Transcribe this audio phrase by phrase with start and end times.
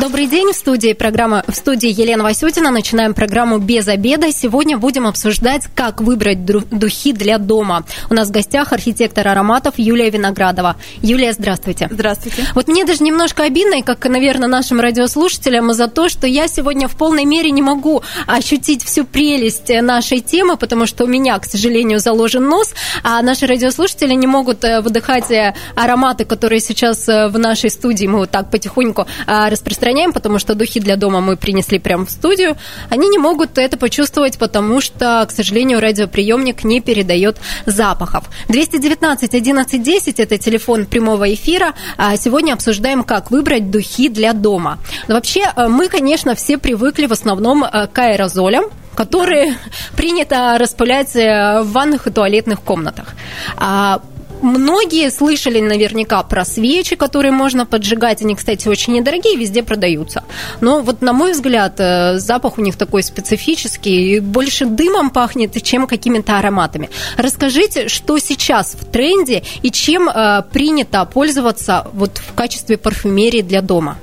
[0.00, 2.70] Добрый день, в студии программа в студии Елена Васютина.
[2.70, 4.32] Начинаем программу без обеда.
[4.32, 7.84] Сегодня будем обсуждать, как выбрать духи для дома.
[8.08, 10.76] У нас в гостях архитектор ароматов Юлия Виноградова.
[11.02, 11.88] Юлия, здравствуйте.
[11.90, 12.46] Здравствуйте.
[12.54, 16.88] Вот мне даже немножко обидно, и как, наверное, нашим радиослушателям, за то, что я сегодня
[16.88, 21.44] в полной мере не могу ощутить всю прелесть нашей темы, потому что у меня, к
[21.44, 22.74] сожалению, заложен нос,
[23.04, 28.06] а наши радиослушатели не могут э, выдыхать э, ароматы, которые сейчас э, в нашей студии
[28.06, 32.10] мы вот так потихоньку распространяем распространяем, потому что духи для дома мы принесли прямо в
[32.10, 32.56] студию,
[32.88, 38.24] они не могут это почувствовать, потому что, к сожалению, радиоприемник не передает запахов.
[38.48, 41.74] 219 11 10– это телефон прямого эфира.
[41.96, 44.78] А сегодня обсуждаем, как выбрать духи для дома.
[45.08, 49.56] Но вообще, э, мы, конечно, все привыкли в основном э, к аэрозолям, которые
[49.96, 53.14] принято распылять э, в ванных и туалетных комнатах.
[53.56, 54.00] А
[54.42, 58.22] Многие слышали наверняка про свечи, которые можно поджигать.
[58.22, 60.24] Они, кстати, очень недорогие, везде продаются.
[60.60, 65.86] Но вот, на мой взгляд, э, запах у них такой специфический, больше дымом пахнет, чем
[65.86, 66.90] какими-то ароматами.
[67.16, 73.62] Расскажите, что сейчас в тренде и чем э, принято пользоваться вот в качестве парфюмерии для
[73.62, 73.96] дома?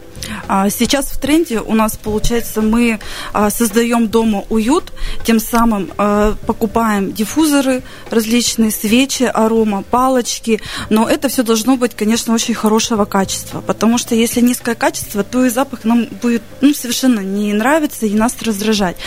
[0.48, 3.00] А, сейчас в тренде у нас, получается, мы
[3.34, 4.92] а, создаем дома уют,
[5.24, 12.34] тем самым а, покупаем диффузоры, различные свечи, арома, палочки, но это все должно быть, конечно,
[12.34, 17.20] очень хорошего качества, потому что если низкое качество, то и запах нам будет ну, совершенно
[17.20, 18.98] не нравиться и нас раздражать.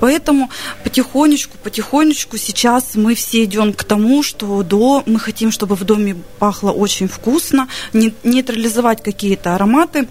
[0.00, 0.50] Поэтому
[0.84, 6.16] потихонечку, потихонечку сейчас мы все идем к тому, что до, мы хотим, чтобы в доме
[6.38, 10.08] пахло очень вкусно, нейтрализовать какие-то ароматы,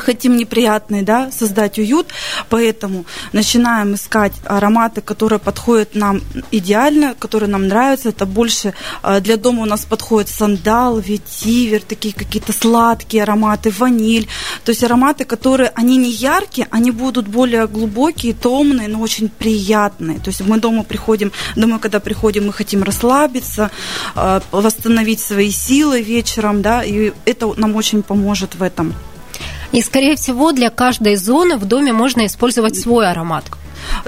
[0.00, 2.08] хотим неприятный, да, создать уют,
[2.48, 8.10] поэтому начинаем искать ароматы, которые подходят нам идеально, которые нам нравятся.
[8.10, 14.28] Это больше э, для дома у нас подходит сандал, ветивер, такие какие-то сладкие ароматы, ваниль.
[14.64, 20.18] То есть ароматы, которые, они не яркие, они будут более глубокие, томные, но очень приятные.
[20.18, 23.70] То есть мы дома приходим, домой, когда приходим, мы хотим расслабиться,
[24.14, 28.94] э, восстановить свои силы вечером, да, и это нам очень поможет в этом.
[29.72, 33.44] И, скорее всего, для каждой зоны в доме можно использовать свой аромат.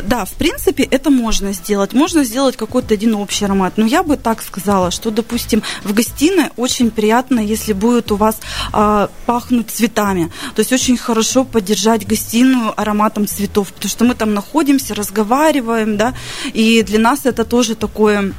[0.02, 1.92] Да, в принципе, это можно сделать.
[1.92, 3.74] Можно сделать какой-то один общий аромат.
[3.76, 8.36] Но я бы так сказала, что, допустим, в гостиной очень приятно, если будет у вас
[8.72, 10.30] э, пахнуть цветами.
[10.54, 16.14] То есть очень хорошо поддержать гостиную ароматом цветов, потому что мы там находимся, разговариваем, да,
[16.52, 18.32] и для нас это тоже такое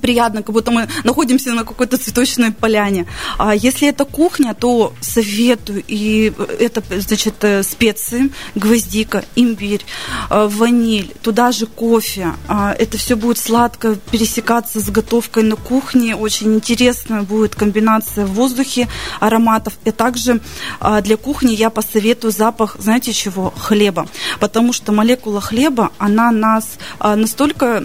[0.00, 3.06] приятно, как будто мы находимся на какой-то цветочной поляне.
[3.38, 9.84] А если это кухня, то советую, и это, значит, э, специи, гвоздика, имбирь,
[10.30, 12.34] э, ваниль, туда же кофе.
[12.48, 16.16] А, это все будет сладко пересекаться с готовкой на кухне.
[16.16, 18.88] Очень интересная будет комбинация в воздухе
[19.20, 19.74] ароматов.
[19.84, 20.40] И также
[20.80, 23.52] а, для кухни я посоветую запах, знаете чего?
[23.56, 24.06] Хлеба.
[24.40, 27.84] Потому что молекула хлеба, она нас а, настолько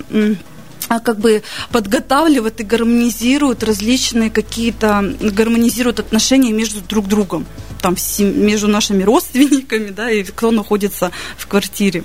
[0.88, 7.45] как бы подготавливает и гармонизирует различные какие-то, гармонизирует отношения между друг другом
[7.83, 12.03] там между нашими родственниками, да, и кто находится в квартире.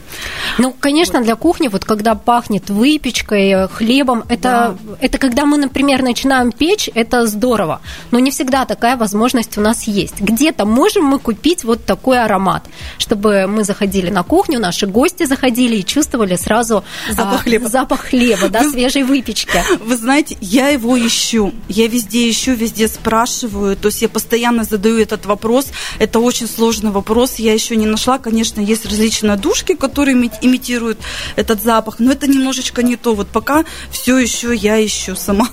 [0.59, 4.97] Ну, конечно, для кухни, вот когда пахнет выпечкой, хлебом, это, да.
[5.01, 7.81] это когда мы, например, начинаем печь, это здорово.
[8.11, 10.21] Но не всегда такая возможность у нас есть.
[10.21, 12.65] Где-то можем мы купить вот такой аромат,
[12.99, 18.01] чтобы мы заходили на кухню, наши гости заходили и чувствовали сразу запах а, хлеба, запах
[18.01, 19.63] хлеба да, свежей выпечки.
[19.85, 21.53] Вы знаете, я его ищу.
[21.69, 23.77] Я везде ищу, везде спрашиваю.
[23.77, 25.68] То есть я постоянно задаю этот вопрос,
[25.99, 27.37] это очень сложный вопрос.
[27.37, 28.19] Я еще не нашла.
[28.19, 30.99] Конечно, есть различные душки, которые имитируют
[31.37, 33.15] этот запах, но это немножечко не то.
[33.15, 35.49] Вот пока все еще я ищу сама.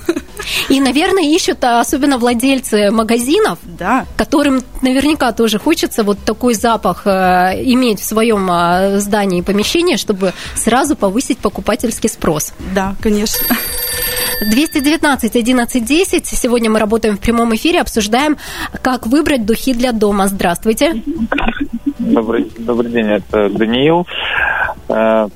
[0.69, 4.05] И, наверное, ищут а, особенно владельцы магазинов, да.
[4.17, 9.95] которым наверняка тоже хочется вот такой запах э, иметь в своем а, здании и помещении,
[9.95, 12.53] чтобы сразу повысить покупательский спрос.
[12.73, 13.57] Да, конечно.
[14.41, 16.25] 219 11 10.
[16.27, 18.37] Сегодня мы работаем в прямом эфире, обсуждаем,
[18.81, 20.27] как выбрать духи для дома.
[20.27, 21.01] Здравствуйте.
[21.99, 24.05] Добрый, добрый день, это Даниил.
[24.89, 25.27] Э,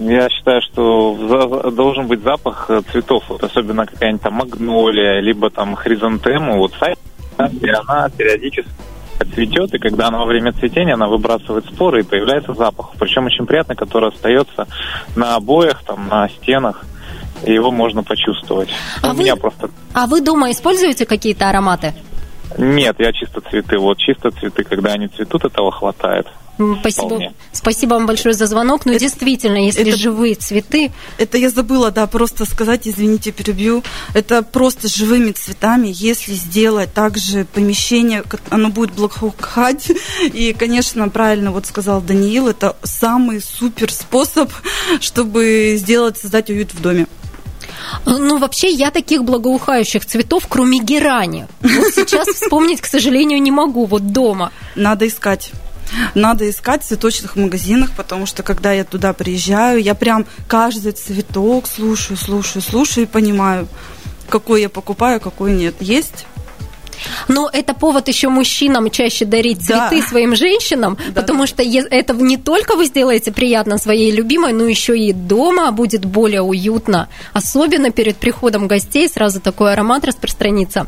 [0.00, 6.58] я считаю, что должен быть запах цветов, вот особенно какая-нибудь там магнолия, либо там хризантему,
[6.58, 6.72] вот
[7.62, 8.70] и она периодически
[9.34, 12.92] цветет, и когда она во время цветения, она выбрасывает споры, и появляется запах.
[12.98, 14.66] Причем очень приятный, который остается
[15.16, 16.84] на обоях, там, на стенах
[17.44, 18.68] и его можно почувствовать.
[19.02, 19.70] А, вы, меня просто...
[19.94, 21.94] а вы дома используете какие-то ароматы?
[22.56, 23.78] Нет, я чисто цветы.
[23.78, 26.26] Вот чисто цветы, когда они цветут, этого хватает.
[26.80, 27.20] Спасибо,
[27.52, 28.84] спасибо вам большое за звонок.
[28.84, 30.90] Ну, это, действительно, если это, живые цветы...
[31.16, 33.84] Это я забыла, да, просто сказать, извините, перебью.
[34.12, 39.92] Это просто живыми цветами, если сделать также помещение, оно будет благоухать.
[40.32, 44.50] И, конечно, правильно вот сказал Даниил, это самый супер способ,
[45.00, 47.06] чтобы сделать, создать уют в доме.
[48.06, 53.86] Ну, вообще, я таких благоухающих цветов, кроме герани, вот сейчас вспомнить, к сожалению, не могу,
[53.86, 54.52] вот дома.
[54.74, 55.52] Надо искать.
[56.14, 61.66] Надо искать в цветочных магазинах, потому что когда я туда приезжаю, я прям каждый цветок
[61.66, 63.68] слушаю, слушаю, слушаю и понимаю,
[64.28, 65.76] какой я покупаю, какой нет.
[65.80, 66.26] Есть
[67.28, 70.06] но это повод еще мужчинам чаще дарить цветы да.
[70.06, 71.46] своим женщинам, да, потому да.
[71.46, 76.42] что это не только вы сделаете приятно своей любимой, но еще и дома будет более
[76.42, 80.86] уютно, особенно перед приходом гостей сразу такой аромат распространится.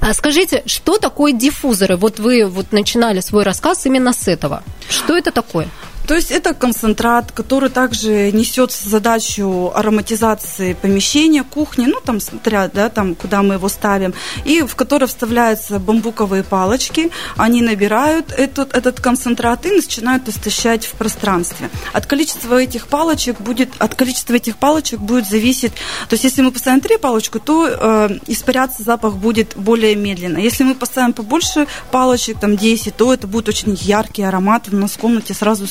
[0.00, 1.96] А скажите, что такое диффузоры?
[1.96, 4.62] Вот вы вот начинали свой рассказ именно с этого.
[4.88, 5.68] Что это такое?
[6.06, 12.88] То есть это концентрат, который также несет задачу ароматизации помещения, кухни, ну там смотря, да,
[12.88, 14.14] там куда мы его ставим,
[14.44, 20.92] и в который вставляются бамбуковые палочки, они набирают этот, этот концентрат и начинают истощать в
[20.92, 21.70] пространстве.
[21.92, 25.72] От количества этих палочек будет, от количества этих палочек будет зависеть,
[26.08, 30.38] то есть если мы поставим три палочки, то э, испаряться запах будет более медленно.
[30.38, 34.92] Если мы поставим побольше палочек, там 10, то это будет очень яркий аромат, у нас
[34.92, 35.66] в комнате сразу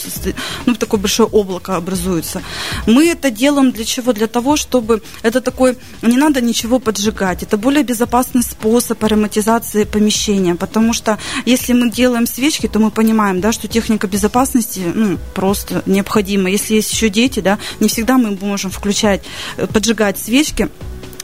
[0.65, 2.41] ну, такое большое облако образуется.
[2.87, 4.13] Мы это делаем для чего?
[4.13, 7.43] Для того, чтобы это такой, не надо ничего поджигать.
[7.43, 13.41] Это более безопасный способ ароматизации помещения, потому что если мы делаем свечки, то мы понимаем,
[13.41, 16.49] да, что техника безопасности ну, просто необходима.
[16.49, 19.21] Если есть еще дети, да, не всегда мы можем включать,
[19.57, 20.69] э, поджигать свечки,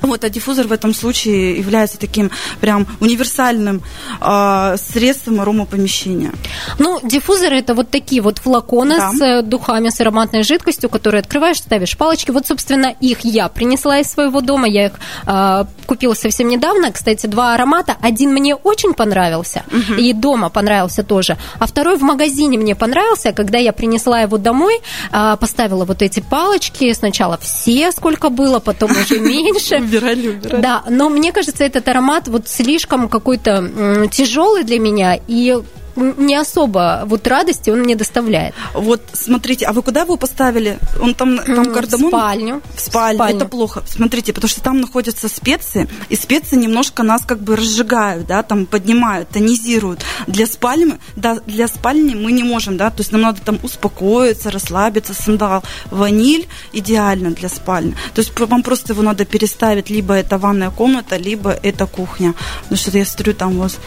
[0.01, 3.83] вот, а диффузор в этом случае является таким прям универсальным
[4.19, 6.33] э, средством аромапомещения.
[6.79, 9.11] Ну, диффузоры это вот такие вот флаконы да.
[9.11, 12.31] с э, духами, с ароматной жидкостью, которые открываешь, ставишь палочки.
[12.31, 14.67] Вот, собственно, их я принесла из своего дома.
[14.67, 14.93] Я их
[15.27, 16.91] э, купила совсем недавно.
[16.91, 17.95] Кстати, два аромата.
[18.01, 19.99] Один мне очень понравился, угу.
[19.99, 21.37] и дома понравился тоже.
[21.59, 23.33] А второй в магазине мне понравился.
[23.33, 24.79] Когда я принесла его домой,
[25.11, 26.91] э, поставила вот эти палочки.
[26.93, 30.61] Сначала все, сколько было, потом уже меньше убирали, убирали.
[30.61, 35.59] Да, но мне кажется, этот аромат вот слишком какой-то тяжелый для меня, и
[35.95, 38.53] не особо вот радости он мне доставляет.
[38.73, 40.79] Вот смотрите, а вы куда его поставили?
[40.99, 42.09] Он там, там кардамон?
[42.09, 42.61] В спальню.
[42.75, 43.17] В спальню.
[43.17, 43.37] спальню.
[43.37, 43.83] Это плохо.
[43.87, 48.65] Смотрите, потому что там находятся специи, и специи немножко нас как бы разжигают, да, там
[48.65, 50.03] поднимают, тонизируют.
[50.27, 54.51] Для спальни, да, для спальни мы не можем, да, то есть нам надо там успокоиться,
[54.51, 55.63] расслабиться, сандал.
[55.89, 57.95] Ваниль идеально для спальни.
[58.13, 62.33] То есть вам просто его надо переставить, либо это ванная комната, либо это кухня.
[62.63, 63.77] Потому что я смотрю, там у вас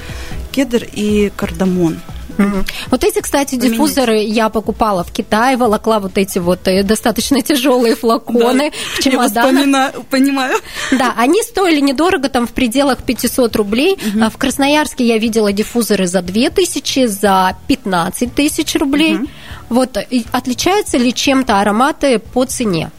[0.55, 1.99] кедр и кардамон.
[2.39, 2.65] Угу.
[2.91, 3.73] Вот эти, кстати, Поменять.
[3.73, 9.03] диффузоры я покупала в Китае, волокла вот эти вот э, достаточно тяжелые флаконы да, в
[9.03, 9.95] чемоданах.
[9.95, 10.56] Я понимаю.
[10.93, 13.95] Да, они стоили недорого, там в пределах 500 рублей.
[13.95, 14.31] Угу.
[14.31, 19.17] В Красноярске я видела диффузоры за 2000, за 15 тысяч рублей.
[19.17, 19.27] Угу.
[19.71, 19.99] Вот,
[20.33, 22.91] отличаются ли чем-то ароматы по цене?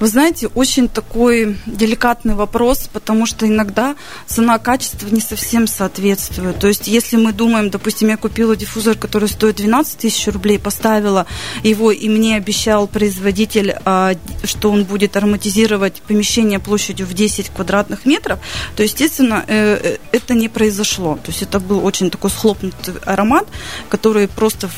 [0.00, 6.58] Вы знаете, очень такой деликатный вопрос, потому что иногда цена-качество не совсем соответствует.
[6.58, 11.26] То есть, если мы думаем, допустим, я купила диффузор, который стоит 12 тысяч рублей, поставила
[11.62, 18.06] его, и мне обещал производитель, а, что он будет ароматизировать помещение площадью в 10 квадратных
[18.06, 18.38] метров,
[18.76, 21.16] то, естественно, э, э, это не произошло.
[21.16, 23.46] То есть, это был очень такой схлопнутый аромат,
[23.90, 24.70] который просто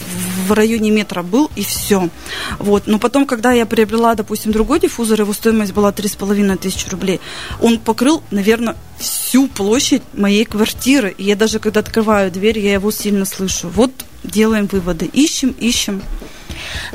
[0.48, 2.08] в районе метра был, и все.
[2.58, 2.88] Вот.
[2.88, 7.20] Но потом, когда я приобрела, допустим, другой диффузор, его стоимость была 3,5 тысячи рублей.
[7.60, 11.14] Он покрыл, наверное, всю площадь моей квартиры.
[11.16, 13.68] И я даже, когда открываю дверь, я его сильно слышу.
[13.68, 13.92] Вот
[14.24, 15.06] делаем выводы.
[15.06, 16.02] Ищем, ищем.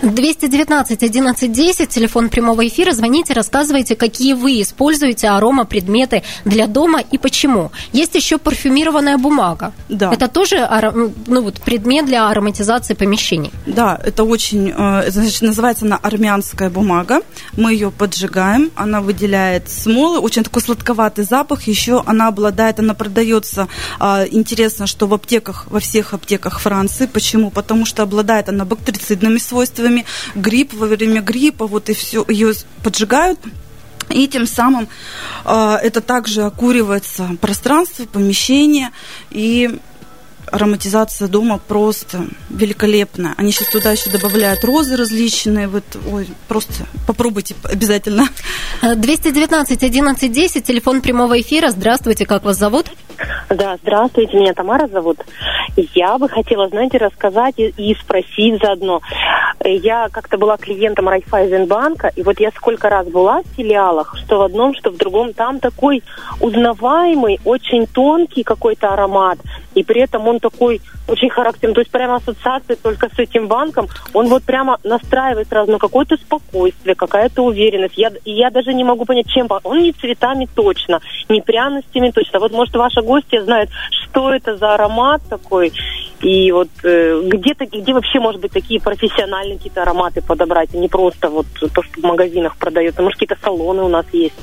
[0.01, 2.91] 219 11 10, телефон прямого эфира.
[2.91, 7.71] Звоните, рассказывайте, какие вы используете арома предметы для дома и почему.
[7.93, 9.73] Есть еще парфюмированная бумага.
[9.89, 10.11] Да.
[10.13, 10.67] Это тоже
[11.27, 13.51] ну, вот, предмет для ароматизации помещений.
[13.65, 17.21] Да, это очень, э, значит, называется она армянская бумага.
[17.55, 21.63] Мы ее поджигаем, она выделяет смолы, очень такой сладковатый запах.
[21.63, 23.67] Еще она обладает, она продается,
[23.99, 27.05] а, интересно, что в аптеках, во всех аптеках Франции.
[27.05, 27.51] Почему?
[27.51, 32.53] Потому что обладает она бактерицидными свойствами свойствами, грипп во время гриппа, вот и все, ее
[32.83, 33.39] поджигают,
[34.09, 34.87] и тем самым
[35.45, 38.91] э, это также окуривается пространство, помещение,
[39.31, 39.79] и
[40.51, 43.33] ароматизация дома просто великолепная.
[43.37, 45.67] Они сейчас туда еще добавляют розы различные.
[45.67, 48.29] Вот, ой, просто попробуйте обязательно.
[48.81, 51.71] 219 11 10, телефон прямого эфира.
[51.71, 52.91] Здравствуйте, как вас зовут?
[53.49, 55.19] Да, здравствуйте, меня Тамара зовут.
[55.93, 59.01] Я бы хотела, знаете, рассказать и, спросить заодно.
[59.63, 64.41] Я как-то была клиентом Райфайзенбанка, и вот я сколько раз была в филиалах, что в
[64.43, 66.03] одном, что в другом, там такой
[66.39, 69.39] узнаваемый, очень тонкий какой-то аромат,
[69.73, 73.87] и при этом он такой очень характерный, то есть прямо ассоциация только с этим банком,
[74.13, 77.97] он вот прямо настраивает сразу на какое-то спокойствие, какая-то уверенность.
[77.97, 82.39] Я, я даже не могу понять, чем он не цветами точно, не пряностями точно.
[82.39, 83.69] Вот, может, ваша гостья знает,
[84.03, 85.73] что это за аромат такой,
[86.21, 90.87] и вот э, где-то, где вообще, может быть, такие профессиональные какие-то ароматы подобрать, а не
[90.87, 93.01] просто вот то, что в магазинах продается.
[93.01, 94.35] Может, какие-то салоны у нас есть.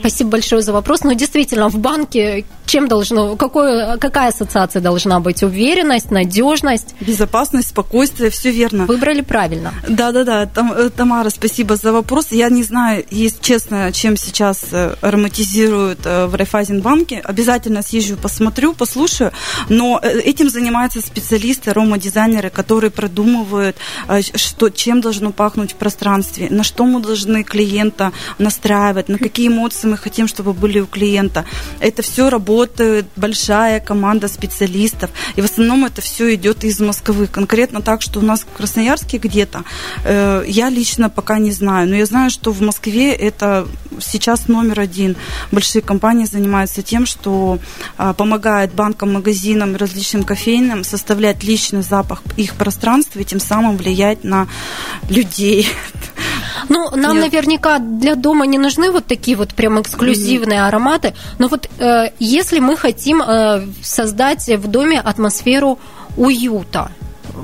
[0.00, 1.04] Спасибо большое за вопрос.
[1.04, 5.42] Но действительно, в банке чем должно, какой, какая ассоциация должна быть?
[5.42, 6.94] Уверенность, надежность?
[7.00, 8.86] Безопасность, спокойствие, все верно.
[8.86, 9.72] Выбрали правильно.
[9.88, 12.28] Да-да-да, Там, э, Тамара, спасибо за вопрос.
[12.30, 17.20] Я не знаю, есть честно, чем сейчас э, ароматизируют э, в Райфайзенбанке.
[17.22, 19.32] Обязательно съезжу, посмотрю, послушаю.
[19.68, 23.76] Но этим занимаются специалисты, аромадизайнеры, которые продумывают,
[24.34, 29.86] что, чем должно пахнуть в пространстве, на что мы должны клиента настраивать, на какие эмоции
[29.86, 31.44] мы хотим, чтобы были у клиента.
[31.80, 32.55] Это все работает
[33.16, 35.10] большая команда специалистов.
[35.36, 37.26] И в основном это все идет из Москвы.
[37.26, 39.64] Конкретно так, что у нас в Красноярске где-то,
[40.04, 41.88] э, я лично пока не знаю.
[41.88, 43.66] Но я знаю, что в Москве это
[44.00, 45.16] сейчас номер один.
[45.52, 47.58] Большие компании занимаются тем, что
[47.98, 54.24] э, помогают банкам, магазинам, различным кофейным составлять личный запах их пространства и тем самым влиять
[54.24, 54.48] на
[55.08, 55.68] людей.
[56.68, 57.32] Ну, нам Нет.
[57.32, 60.68] наверняка для дома не нужны вот такие вот прям эксклюзивные mm-hmm.
[60.68, 61.14] ароматы.
[61.38, 65.78] Но вот э, если мы хотим э, создать в доме атмосферу
[66.16, 66.90] уюта,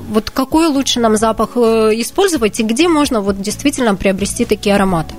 [0.09, 5.15] вот какой лучше нам запах э, использовать и где можно вот действительно приобрести такие ароматы?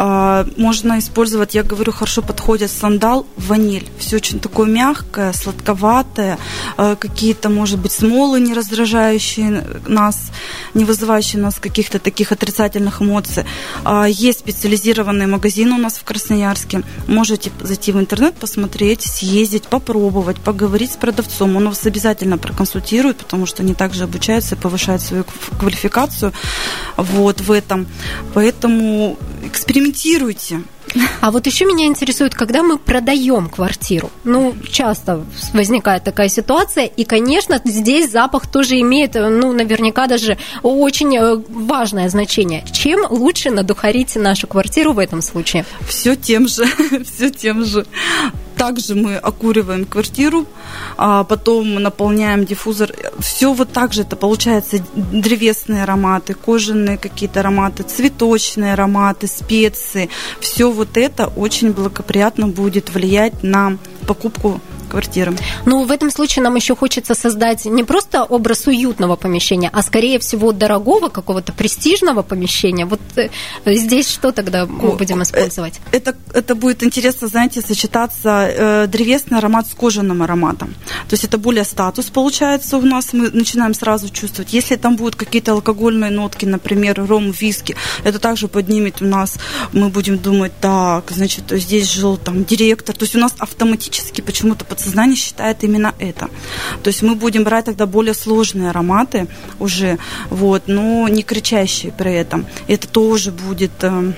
[0.00, 3.88] А, можно использовать, я говорю, хорошо подходит сандал, ваниль.
[3.98, 6.38] Все очень такое мягкое, сладковатое,
[6.76, 10.30] а, какие-то, может быть, смолы не раздражающие нас,
[10.72, 13.44] не вызывающие нас каких-то таких отрицательных эмоций.
[13.82, 16.82] А, есть специализированные магазины у нас в Красноярске.
[17.08, 21.56] Можете зайти в интернет, посмотреть, съездить, попробовать, поговорить с продавцом.
[21.56, 25.24] Он вас обязательно проконсультирует, потому что они также обучаются и повышают свою
[25.58, 26.32] квалификацию
[26.96, 27.88] вот в этом.
[28.32, 30.62] Поэтому экспериментируйте экспериментируйте.
[31.20, 34.10] А вот еще меня интересует, когда мы продаем квартиру.
[34.24, 41.16] Ну, часто возникает такая ситуация, и, конечно, здесь запах тоже имеет, ну, наверняка даже очень
[41.16, 42.64] э, важное значение.
[42.72, 45.66] Чем лучше надухарить нашу квартиру в этом случае?
[45.86, 46.64] Все тем же,
[47.04, 47.86] все тем же.
[48.58, 50.44] Также мы окуриваем квартиру,
[50.96, 52.90] а потом наполняем диффузор.
[53.20, 60.10] Все вот так же это получается древесные ароматы, кожаные какие-то ароматы, цветочные ароматы, специи.
[60.40, 65.34] Все вот это очень благоприятно будет влиять на покупку квартиры.
[65.66, 70.18] Ну, в этом случае нам еще хочется создать не просто образ уютного помещения, а скорее
[70.18, 72.86] всего дорогого, какого-то престижного помещения.
[72.86, 73.28] Вот э,
[73.66, 75.80] здесь что тогда мы будем использовать?
[75.92, 80.74] Э, это, это будет интересно, знаете, сочетаться э, древесный аромат с кожаным ароматом.
[81.08, 84.52] То есть это более статус получается у нас, мы начинаем сразу чувствовать.
[84.52, 89.36] Если там будут какие-то алкогольные нотки, например, ром, виски, это также поднимет у нас,
[89.72, 92.96] мы будем думать, так, значит, здесь жил там директор.
[92.96, 96.28] То есть у нас автоматически почему-то подсознание считает именно это.
[96.82, 99.26] То есть мы будем брать тогда более сложные ароматы
[99.58, 99.98] уже,
[100.30, 102.46] вот, но не кричащие при этом.
[102.68, 104.12] Это тоже будет э,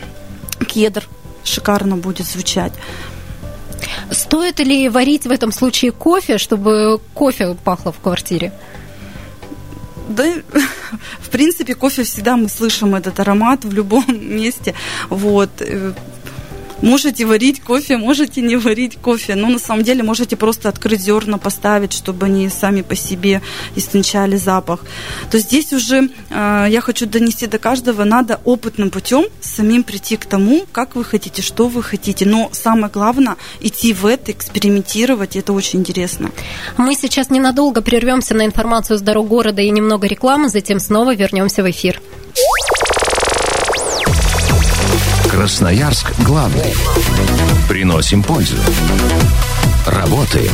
[0.69, 1.09] кедр,
[1.45, 2.73] шикарно будет звучать.
[4.11, 8.53] Стоит ли варить в этом случае кофе, чтобы кофе пахло в квартире?
[10.09, 10.25] Да,
[11.21, 14.75] в принципе, кофе всегда мы слышим этот аромат в любом месте.
[15.09, 15.51] Вот.
[16.83, 21.39] Можете варить кофе, можете не варить кофе, но на самом деле можете просто открыть зерна,
[21.39, 23.43] поставить, чтобы они сами по себе
[23.77, 24.81] истончали запах.
[25.31, 30.25] То здесь уже э, я хочу донести до каждого, надо опытным путем самим прийти к
[30.25, 32.25] тому, как вы хотите, что вы хотите.
[32.27, 36.31] Но самое главное идти в это, экспериментировать, это очень интересно.
[36.79, 41.63] Мы сейчас ненадолго прервемся на информацию с дорог города и немного рекламы, затем снова вернемся
[41.63, 42.01] в эфир.
[45.41, 46.75] Красноярск главный.
[47.67, 48.59] Приносим пользу.
[49.87, 50.53] Работаем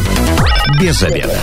[0.81, 1.37] без обеда.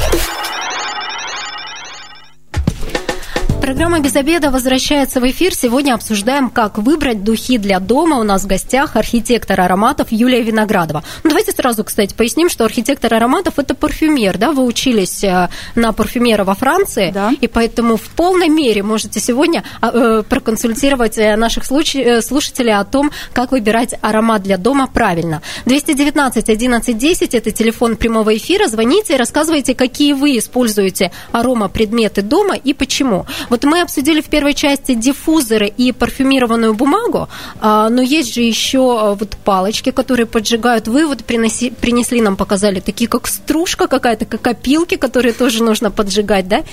[3.63, 5.55] Программа «Без обеда» возвращается в эфир.
[5.55, 8.17] Сегодня обсуждаем, как выбрать духи для дома.
[8.17, 11.01] У нас в гостях архитектор ароматов Юлия Виноградова.
[11.23, 14.51] Ну, давайте сразу, кстати, поясним, что архитектор ароматов– это парфюмер, да?
[14.51, 17.31] Вы учились э, на парфюмера во Франции, Да.
[17.39, 23.11] и поэтому в полной мере можете сегодня а, э, проконсультировать э, наших слушателей о том,
[23.31, 25.41] как выбирать аромат для дома правильно.
[25.67, 28.67] 219 11 10– это телефон прямого эфира.
[28.67, 33.25] Звоните и рассказывайте, какие вы используете аромапредметы дома и почему.
[33.53, 37.29] Вот мы обсудили в первой части диффузоры и парфюмированную бумагу,
[37.61, 40.87] а, но есть же еще а, вот палочки, которые поджигают.
[40.87, 45.91] Вы вот приноси- принесли нам, показали, такие как стружка какая-то, как опилки, которые тоже нужно
[45.91, 46.63] поджигать, да?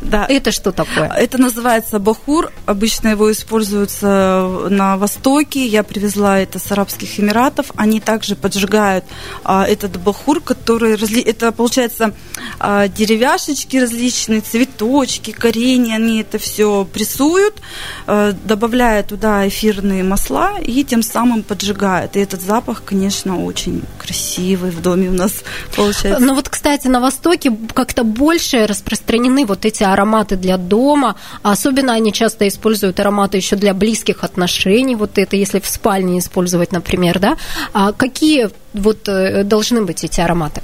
[0.00, 0.26] Да.
[0.28, 1.08] Это что такое?
[1.08, 2.52] Это называется бахур.
[2.66, 5.66] Обычно его используются на Востоке.
[5.66, 7.72] Я привезла это с Арабских Эмиратов.
[7.76, 9.04] Они также поджигают
[9.44, 11.20] а, этот бахур, который разли...
[11.22, 12.14] это получается
[12.60, 15.96] а, деревяшечки различные, цветочки, коренья.
[15.96, 17.60] Они это все прессуют,
[18.06, 22.16] а, добавляя туда эфирные масла и тем самым поджигают.
[22.16, 25.42] И этот запах, конечно, очень красивый в доме у нас
[25.74, 26.24] получается.
[26.24, 31.16] Ну вот, кстати, на Востоке как-то больше распространены вот эти ароматы для дома.
[31.42, 34.96] Особенно они часто используют ароматы еще для близких отношений.
[34.96, 37.36] Вот это, если в спальне использовать, например, да.
[37.72, 40.62] А какие вот э, должны быть эти ароматы?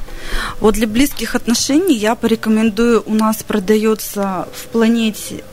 [0.61, 5.45] Вот для близких отношений я порекомендую, у нас продается в планете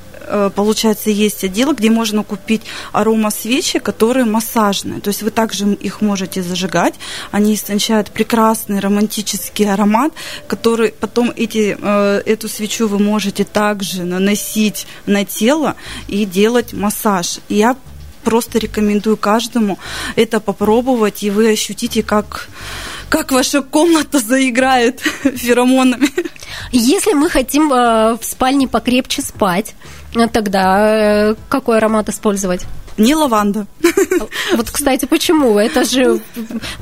[0.56, 2.62] получается, есть отдел, где можно купить
[2.92, 5.02] аромасвечи, которые массажные.
[5.02, 6.96] То есть вы также их можете зажигать.
[7.32, 10.14] Они истончают прекрасный романтический аромат,
[10.48, 15.76] который потом эти, э, эту свечу вы можете также наносить на тело
[16.08, 17.40] и делать массаж.
[17.50, 17.76] И я
[18.24, 19.80] просто рекомендую каждому
[20.16, 22.50] это попробовать, и вы ощутите, как,
[23.10, 26.10] как ваша комната заиграет феромонами.
[26.72, 32.66] Если мы хотим э, в спальне покрепче спать, э, тогда э, какой аромат использовать?
[32.98, 33.68] Не лаванда.
[34.56, 35.58] Вот, кстати, почему?
[35.58, 36.22] Это же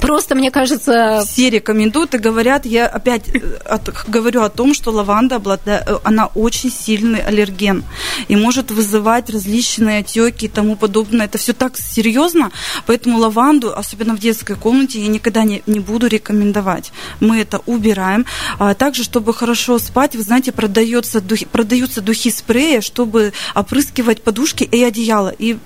[0.02, 1.24] просто, мне кажется...
[1.26, 6.28] Все рекомендуют и говорят, я опять э, говорю о том, что лаванда, облада- э, она
[6.28, 7.84] очень сильный аллерген
[8.28, 11.26] и может вызывать различные отеки и тому подобное.
[11.26, 12.52] Это все так серьезно,
[12.86, 16.92] поэтому лаванду, особенно в детской комнате, я никогда не, не буду рекомендовать.
[17.20, 18.26] Мы это убираем.
[18.58, 24.64] А также, чтобы хорошо спать, вы знаете, продается духи, продаются духи спрея, чтобы опрыскивать подушки
[24.64, 25.34] и одеяло.
[25.38, 25.58] И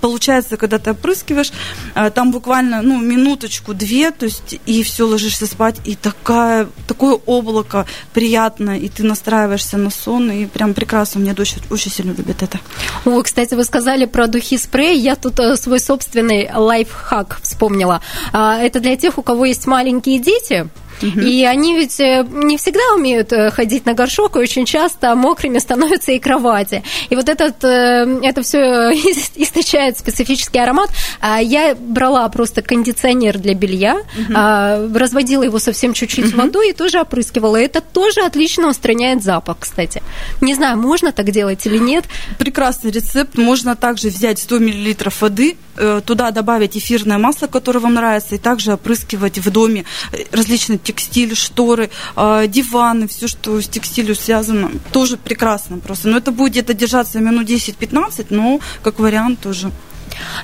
[0.00, 1.52] получается, когда ты опрыскиваешь,
[1.94, 7.86] а, там буквально ну, минуточку-две, то есть и все, ложишься спать, и такая, такое облако
[8.12, 11.20] приятное, и ты настраиваешься на сон, и прям прекрасно.
[11.20, 12.60] Меня дочь очень сильно любит это.
[13.04, 14.98] Ой, кстати, вы сказали про духи спрей.
[14.98, 18.00] Я тут э, свой собственный лайфхак вспомнила.
[18.32, 20.68] А, Это для тех, у кого есть маленькие дети.
[21.02, 25.58] И они ведь э, не всегда умеют э, ходить на горшок, и очень часто мокрыми
[25.58, 26.82] становятся и кровати.
[27.10, 28.58] И вот этот, э, это все
[29.36, 30.90] источает специфический аромат.
[31.20, 33.98] А Я брала просто кондиционер для белья,
[34.34, 37.56] а, разводила его совсем чуть-чуть водой и тоже опрыскивала.
[37.56, 40.02] Это тоже отлично устраняет запах, кстати.
[40.40, 42.04] Не знаю, можно так делать или нет.
[42.38, 43.36] Прекрасный рецепт.
[43.36, 45.56] Можно также взять 100 мл воды,
[46.04, 51.34] туда добавить эфирное масло, которое вам нравится, и также опрыскивать в доме э, различный текстиль,
[51.34, 54.70] шторы, э, диваны, все, что с текстилью связано.
[54.92, 56.08] Тоже прекрасно просто.
[56.08, 59.70] Но это будет где-то держаться минут 10-15, но как вариант тоже.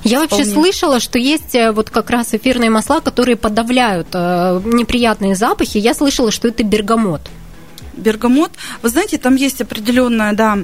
[0.03, 0.53] Я вообще Вполне.
[0.53, 5.77] слышала, что есть э, вот как раз эфирные масла, которые подавляют э, неприятные запахи.
[5.77, 7.21] Я слышала, что это бергамот.
[7.93, 8.51] Бергамот.
[8.81, 10.59] Вы знаете, там есть определенная, да,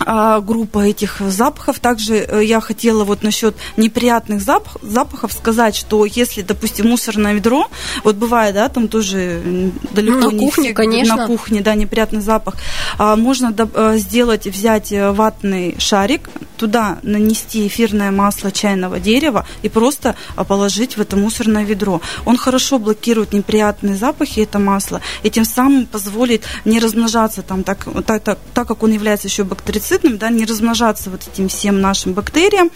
[0.00, 1.78] группа этих запахов.
[1.80, 7.68] Также э, я хотела вот насчет неприятных запах, запахов сказать, что если, допустим, мусорное ведро,
[8.04, 11.16] вот бывает, да, там тоже далеко На не кухне, все- конечно.
[11.16, 12.54] на кухне, да, неприятный запах,
[12.98, 19.68] а, можно э, сделать, взять э, ватный шарик, туда нанести эфирное масло чайного дерева и
[19.68, 22.00] просто а, положить в это мусорное ведро.
[22.24, 27.86] Он хорошо блокирует неприятные запахи, это масло, и тем самым позволит не размножаться там, так,
[28.06, 29.44] так, так, так как он является еще
[29.88, 32.70] бактерицидным, да, не размножаться вот этим всем нашим бактериям,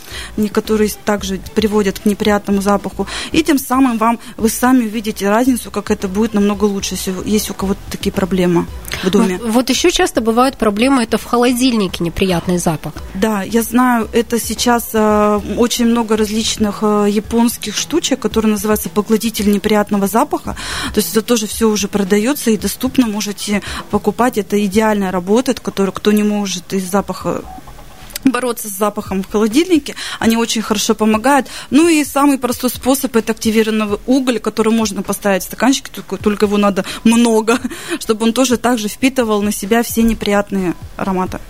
[0.53, 5.91] которые также приводят к неприятному запаху, и тем самым вам, вы сами увидите разницу, как
[5.91, 8.67] это будет намного лучше, если есть у кого-то такие проблемы
[9.03, 9.39] в доме.
[9.43, 12.93] Ну, Вот еще часто бывают проблемы, это в холодильнике неприятный запах.
[13.15, 19.51] Да, я знаю, это сейчас э, очень много различных э, японских штучек, которые называются погладитель
[19.51, 20.57] неприятного запаха.
[20.95, 24.39] То есть это тоже все уже продается и доступно, можете покупать.
[24.39, 27.43] Это идеально работает, который кто не может из запаха
[28.25, 29.97] бороться с запахом в холодильнике.
[30.21, 31.49] Они очень хорошо помогают.
[31.71, 36.47] Ну и самый простой способ это активированный уголь, который можно поставить в стаканчик, только, только
[36.47, 37.59] его надо много,
[37.99, 41.41] чтобы он тоже также впитывал на себя все неприятные ароматы.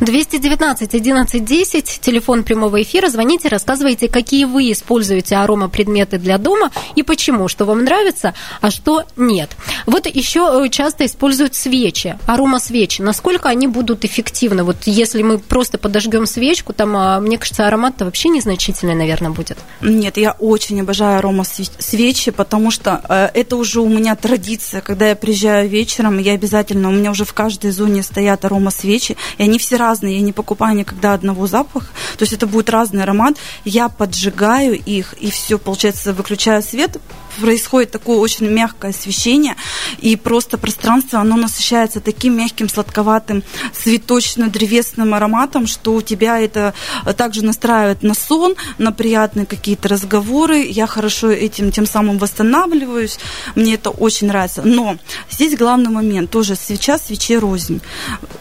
[0.00, 3.10] 219 11 10, телефон прямого эфира.
[3.10, 9.04] Звоните, рассказывайте, какие вы используете аромапредметы для дома и почему, что вам нравится, а что
[9.16, 9.50] нет.
[9.84, 13.02] Вот еще э, часто используют свечи, аромасвечи.
[13.02, 14.64] Насколько они будут эффективны?
[14.64, 19.58] Вот если мы просто подожгем свечку, там, а, мне кажется, аромат-то вообще незначительный, наверное, будет.
[19.82, 24.80] Нет, я очень обожаю аромасвечи, потому что э, это уже у меня традиция.
[24.80, 29.42] Когда я приезжаю вечером, я обязательно, у меня уже в каждой зоне стоят аромасвечи, и
[29.42, 29.89] они все разные.
[30.14, 31.88] Я не покупаю никогда одного запаха.
[32.16, 33.36] То есть это будет разный аромат.
[33.64, 36.98] Я поджигаю их, и все, получается, выключаю свет,
[37.38, 39.56] происходит такое очень мягкое освещение,
[39.98, 46.74] и просто пространство, оно насыщается таким мягким, сладковатым, цветочно-древесным ароматом, что у тебя это
[47.16, 50.64] также настраивает на сон, на приятные какие-то разговоры.
[50.64, 53.18] Я хорошо этим тем самым восстанавливаюсь.
[53.54, 54.62] Мне это очень нравится.
[54.62, 54.96] Но
[55.30, 56.30] здесь главный момент.
[56.30, 57.80] Тоже свеча, свече рознь.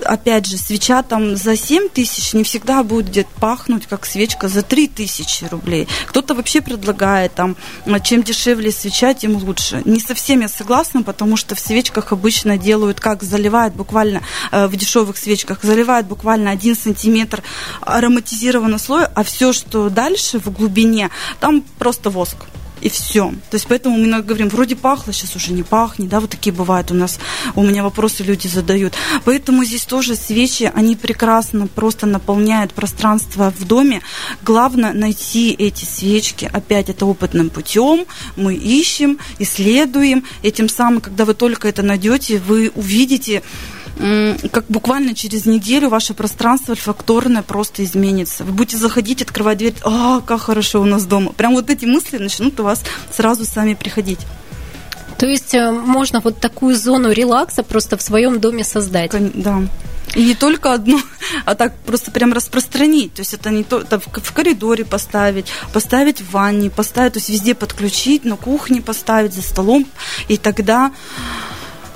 [0.06, 4.88] Опять же, свеча там за 7 тысяч не всегда будет пахнуть, как свечка за 3
[4.88, 5.88] тысячи рублей.
[6.08, 7.56] Кто-то вообще предлагает там,
[8.04, 9.82] чем дешевле свеча, тем лучше.
[9.86, 14.22] Не совсем я согласна, потому что в свечках обычно делают, как заливают буквально
[14.52, 17.44] э, в дешевых свечках, заливают буквально один сантиметр
[17.82, 22.38] ароматизированного слоя, а все, что дальше в глубине, там просто воск
[22.82, 23.32] и все.
[23.50, 26.54] То есть поэтому мы иногда говорим, вроде пахло, сейчас уже не пахнет, да, вот такие
[26.54, 27.20] бывают у нас,
[27.56, 28.94] у меня вопросы люди задают.
[29.26, 34.02] Поэтому здесь тоже свечи, они прекрасно просто наполняют пространство в доме.
[34.42, 41.34] Главное найти эти свечки, опять это опытным путем, мы ищем, исследуем, этим самым, когда вы
[41.34, 43.44] только это найдете, вы увидите,
[44.52, 48.46] как буквально через неделю ваше пространство альфакторное просто изменится.
[48.46, 51.34] Вы будете заходить, открывать дверь, а, как хорошо у нас дома.
[51.34, 52.82] Прям вот эти мысли начнут у вас
[53.12, 54.20] сразу сами приходить.
[55.18, 59.12] То есть э, можно вот такую зону релакса просто в своем доме создать.
[59.34, 59.64] Да.
[60.16, 61.02] И не только одну,
[61.46, 63.14] а так просто прям распространить.
[63.16, 67.30] То есть это не то, это в коридоре поставить, поставить в ванне, поставить, то есть
[67.30, 69.86] везде подключить, на кухне поставить, за столом.
[70.30, 70.94] И тогда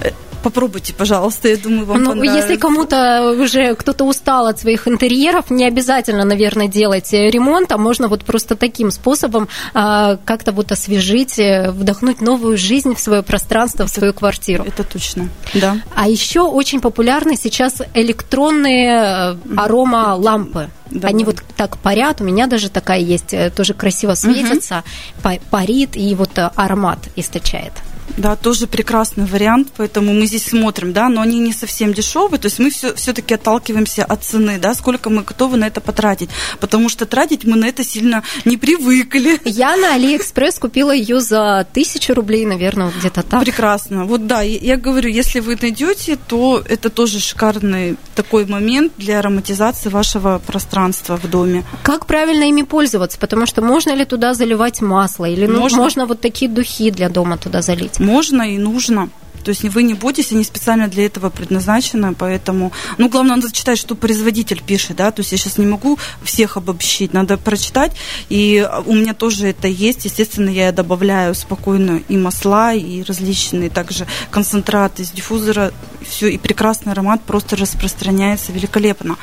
[0.02, 0.12] э,
[0.44, 2.36] Попробуйте, пожалуйста, я думаю, вам ну, понравится.
[2.36, 8.10] Если кому-то уже кто-то устал от своих интерьеров, не обязательно, наверное, делать ремонт, а можно
[8.10, 13.86] вот просто таким способом а, как-то вот освежить, э, вдохнуть новую жизнь в свое пространство,
[13.86, 14.66] в свою квартиру.
[14.68, 15.78] Это точно, да.
[15.96, 20.70] А еще очень популярны сейчас электронные э, арома-лампы.
[20.92, 21.32] Да, Они да.
[21.32, 24.84] вот так парят, у меня даже такая есть, э, тоже красиво светится,
[25.24, 25.40] угу.
[25.50, 27.72] парит и вот аромат источает.
[28.18, 32.48] Да, тоже прекрасный вариант, поэтому мы здесь смотрим, да, но они не совсем дешевые, то
[32.48, 36.90] есть мы все, все-таки отталкиваемся от цены, да, сколько мы готовы на это потратить, потому
[36.90, 39.40] что тратить мы на это сильно не привыкли.
[39.46, 43.42] Я на Алиэкспресс купила ее за тысячу рублей, наверное, где-то так.
[43.42, 44.06] Прекрасно.
[44.06, 49.90] Вот да, я говорю, если вы найдете, то это тоже шикарный такой момент для ароматизации
[49.90, 51.64] вашего пространства в доме.
[51.84, 53.18] Как правильно ими пользоваться?
[53.20, 55.26] Потому что можно ли туда заливать масло?
[55.26, 57.93] Или ну, можно, можно вот такие духи для дома туда залить?
[58.00, 59.10] Можно и нужно.
[59.44, 62.72] То есть вы не бойтесь, они специально для этого предназначены, поэтому...
[62.98, 66.58] Ну, главное, надо читать, что производитель пишет, да, то есть я сейчас не могу всех
[66.58, 67.96] обобщить, надо прочитать,
[68.30, 74.08] и у меня тоже это есть, естественно, я добавляю спокойно и масла, и различные также
[74.32, 75.72] концентраты из диффузора,
[76.08, 79.18] все, и прекрасный аромат просто распространяется великолепно.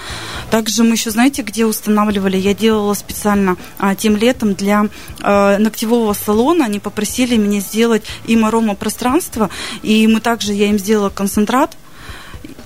[0.51, 2.37] Также мы еще, знаете, где устанавливали?
[2.37, 4.87] Я делала специально а, тем летом для
[5.21, 9.51] а, ногтевого салона, они попросили меня сделать им аромапространство,
[9.83, 11.77] и мы также, я им сделала концентрат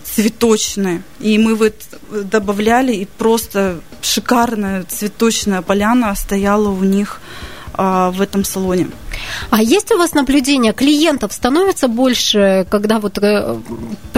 [0.04, 1.74] цветочный, и мы вот
[2.10, 7.20] добавляли, и просто шикарная цветочная поляна стояла у них
[7.72, 8.88] а, в этом салоне.
[9.50, 13.56] А есть у вас наблюдение, клиентов становится больше, когда вот, э,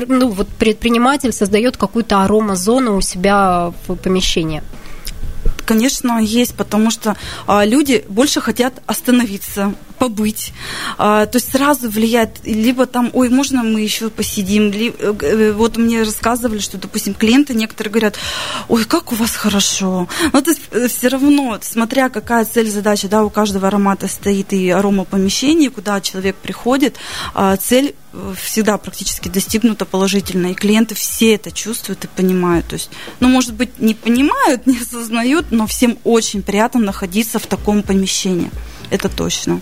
[0.08, 4.62] ну, вот предприниматель создает какую-то аромазону у себя в помещении?
[5.64, 10.52] Конечно, есть, потому что а, люди больше хотят остановиться, побыть.
[10.98, 14.70] А, то есть сразу влияет, либо там, ой, можно мы еще посидим.
[14.70, 18.18] Ли, э, э, вот мне рассказывали, что, допустим, клиенты некоторые говорят,
[18.68, 20.09] ой, как у вас хорошо.
[20.32, 24.52] Ну, то есть э, все равно, смотря какая цель, задача, да, у каждого аромата стоит
[24.52, 26.96] и арома помещения, куда человек приходит,
[27.35, 27.94] а, цель
[28.40, 32.66] всегда практически достигнута положительно, и клиенты все это чувствуют и понимают.
[32.66, 37.46] То есть, ну, может быть, не понимают, не осознают, но всем очень приятно находиться в
[37.46, 38.50] таком помещении
[38.90, 39.61] это точно.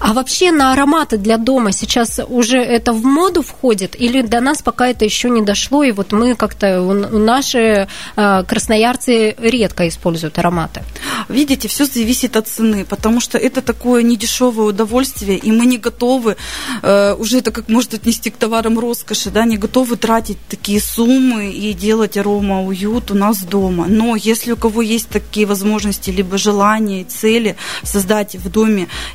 [0.00, 4.62] А вообще на ароматы для дома сейчас уже это в моду входит или до нас
[4.62, 10.82] пока это еще не дошло, и вот мы как-то, наши э, красноярцы редко используют ароматы?
[11.28, 16.36] Видите, все зависит от цены, потому что это такое недешевое удовольствие, и мы не готовы,
[16.82, 21.50] э, уже это как может отнести к товарам роскоши, да, не готовы тратить такие суммы
[21.50, 23.86] и делать арома уют у нас дома.
[23.88, 28.63] Но если у кого есть такие возможности, либо желания и цели создать в доме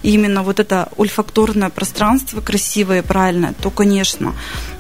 [0.04, 4.34] именно вот это ольфакторное пространство красивое и правильное, то, конечно,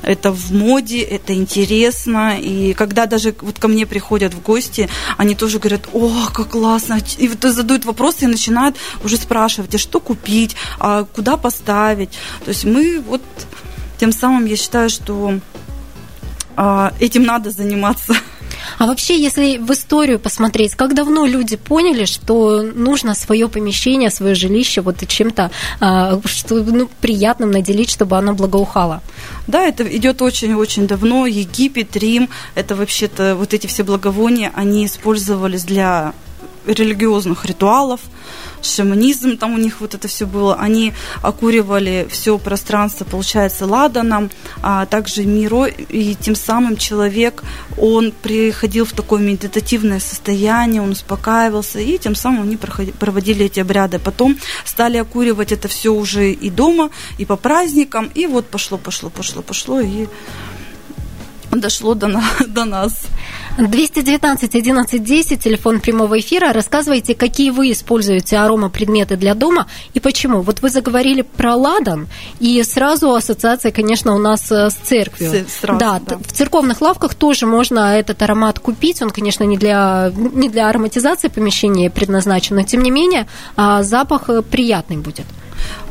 [0.03, 2.37] это в моде, это интересно.
[2.39, 6.99] И когда даже вот ко мне приходят в гости, они тоже говорят, о, как классно.
[7.17, 12.11] И вот задают вопросы и начинают уже спрашивать, а что купить, а куда поставить.
[12.43, 13.21] То есть мы вот
[13.99, 15.39] тем самым, я считаю, что
[16.55, 18.15] а, этим надо заниматься.
[18.79, 24.35] А вообще, если в историю посмотреть, как давно люди поняли, что нужно свое помещение, свое
[24.35, 29.01] жилище вот чем-то а, что, ну, приятным наделить, чтобы оно благоухало?
[29.47, 31.25] Да, это идет очень-очень давно.
[31.25, 36.13] Египет, Рим, это вообще-то вот эти все благовония, они использовались для
[36.65, 37.99] религиозных ритуалов,
[38.61, 40.55] шаманизм, там у них вот это все было.
[40.55, 44.29] Они окуривали все пространство, получается, ладаном,
[44.61, 47.43] а также миро, и тем самым человек,
[47.77, 53.99] он приходил в такое медитативное состояние, он успокаивался, и тем самым они проводили эти обряды.
[53.99, 59.09] Потом стали окуривать это все уже и дома, и по праздникам, и вот пошло, пошло,
[59.09, 60.07] пошло, пошло, и
[61.51, 63.07] дошло до, на, до нас.
[63.57, 66.53] 219 11 10, телефон прямого эфира.
[66.53, 70.41] Рассказывайте, какие вы используете аромапредметы для дома и почему.
[70.41, 72.07] Вот вы заговорили про ладан,
[72.39, 75.45] и сразу ассоциация, конечно, у нас э, с церковью.
[75.49, 79.01] Сразу, да, да, в церковных лавках тоже можно этот аромат купить.
[79.01, 84.29] Он, конечно, не для, не для ароматизации помещения предназначен, но тем не менее а, запах
[84.29, 85.25] э, приятный будет.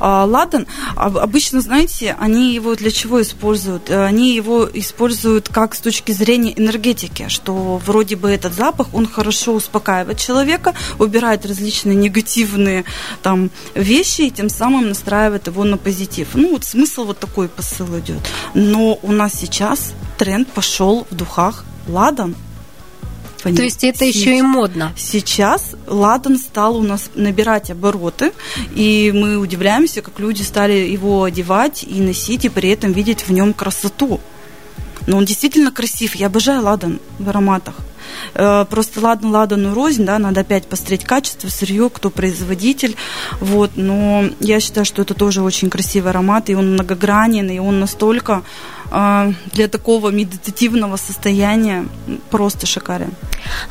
[0.00, 3.90] А, ладан, обычно, знаете, они его для чего используют?
[3.90, 9.06] Э, они его используют как с точки зрения энергетики, что вроде бы этот запах, он
[9.06, 12.84] хорошо успокаивает человека, убирает различные негативные
[13.22, 16.28] там вещи и тем самым настраивает его на позитив.
[16.34, 18.20] Ну, вот смысл вот такой посыл идет.
[18.54, 22.34] Но у нас сейчас тренд пошел в духах ладан.
[23.42, 23.56] Понятно.
[23.56, 24.92] То есть это еще и модно.
[24.96, 28.32] Сейчас ладан стал у нас набирать обороты,
[28.74, 33.32] и мы удивляемся, как люди стали его одевать и носить, и при этом видеть в
[33.32, 34.20] нем красоту.
[35.06, 36.16] Но он действительно красив.
[36.16, 37.74] Я обожаю ладан в ароматах.
[38.34, 42.96] Э, просто ладно, ладану рознь, да, надо опять посмотреть качество, сырье, кто производитель,
[43.40, 47.80] вот, но я считаю, что это тоже очень красивый аромат, и он многогранен, и он
[47.80, 48.42] настолько
[48.90, 51.86] для такого медитативного состояния
[52.30, 53.12] просто шикарен.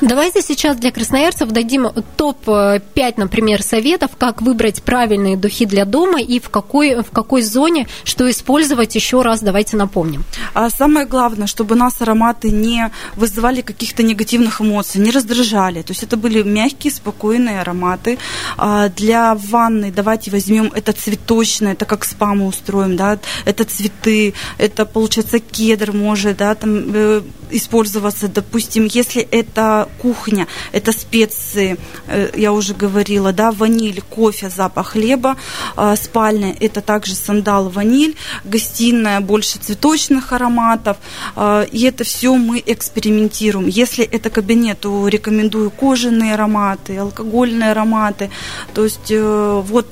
[0.02, 6.40] Давайте сейчас для красноярцев дадим топ-5, например, советов, как выбрать правильные духи для дома и
[6.40, 10.24] в какой, в какой зоне, что использовать еще раз, давайте напомним.
[10.54, 15.82] А самое главное, чтобы нас ароматы не вызывали каких-то негативных эмоций, не раздражали.
[15.82, 18.18] То есть это были мягкие, спокойные ароматы.
[18.58, 24.34] А для ванны давайте возьмем это цветочное, это как спа мы устроим, да, это цветы,
[24.58, 31.78] это получается получается, кедр может да, там, э, использоваться, допустим, если это кухня, это специи,
[32.08, 35.38] э, я уже говорила, да, ваниль, кофе, запах хлеба,
[35.78, 40.98] э, спальня, это также сандал, ваниль, гостиная, больше цветочных ароматов,
[41.38, 43.70] э, и это все мы экспериментируем.
[43.70, 48.30] Если это кабинет, то рекомендую кожаные ароматы, алкогольные ароматы,
[48.74, 49.88] то есть э, вот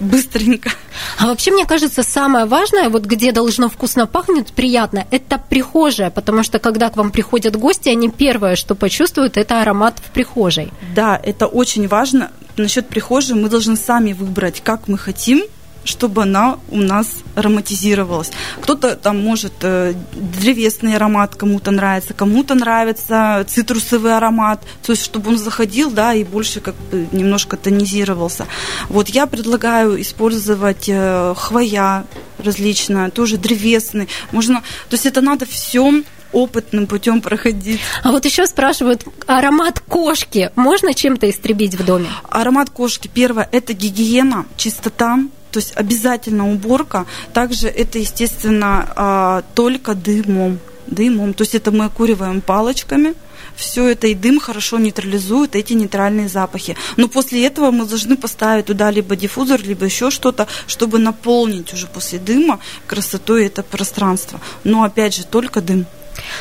[0.00, 0.70] быстренько.
[1.18, 6.42] А вообще, мне кажется, самое важное, вот где должно вкусно пахнуть, приятно, это прихожая, потому
[6.42, 10.72] что когда к вам приходят гости, они первое, что почувствуют, это аромат в прихожей.
[10.94, 12.30] Да, это очень важно.
[12.56, 15.42] Насчет прихожей мы должны сами выбрать, как мы хотим
[15.84, 18.30] чтобы она у нас ароматизировалась.
[18.60, 25.30] Кто-то там может э, древесный аромат кому-то нравится, кому-то нравится цитрусовый аромат, то есть чтобы
[25.30, 28.46] он заходил, да, и больше как бы немножко тонизировался.
[28.88, 32.04] Вот я предлагаю использовать э, хвоя
[32.38, 34.08] различная, тоже древесный.
[34.32, 37.80] Можно, то есть это надо все опытным путем проходить.
[38.02, 42.08] А вот еще спрашивают, аромат кошки можно чем-то истребить в доме?
[42.28, 45.18] Аромат кошки, первое, это гигиена, чистота,
[45.50, 47.06] то есть обязательно уборка.
[47.32, 50.58] Также это, естественно, а, только дымом.
[50.86, 51.34] Дымом.
[51.34, 53.14] То есть это мы окуриваем палочками,
[53.56, 56.76] все это и дым хорошо нейтрализует эти нейтральные запахи.
[56.96, 61.86] Но после этого мы должны поставить туда либо диффузор, либо еще что-то, чтобы наполнить уже
[61.86, 64.40] после дыма красотой это пространство.
[64.64, 65.86] Но опять же, только дым.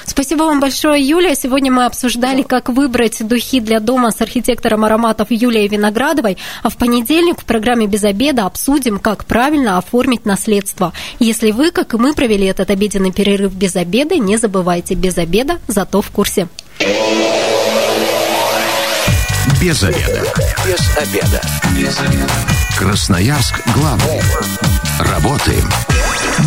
[0.05, 1.35] Спасибо вам большое, Юлия.
[1.35, 6.37] Сегодня мы обсуждали, как выбрать духи для дома с архитектором ароматов Юлией Виноградовой.
[6.63, 10.93] А в понедельник в программе «Без обеда» обсудим, как правильно оформить наследство.
[11.19, 15.59] Если вы, как и мы, провели этот обеденный перерыв без обеда, не забывайте, без обеда,
[15.67, 16.47] зато в курсе.
[19.61, 20.23] Без обеда.
[20.65, 21.41] Без обеда.
[21.75, 22.29] Без обеда.
[22.77, 24.21] Красноярск главный.
[24.99, 25.69] Работаем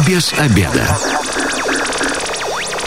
[0.07, 0.87] без обеда.